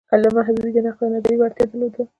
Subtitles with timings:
[0.13, 2.03] علامه حبیبي د نقد او نظریې وړتیا درلوده.